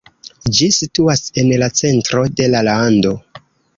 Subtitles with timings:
[0.59, 3.13] Ĝi situas en la centro de la lando.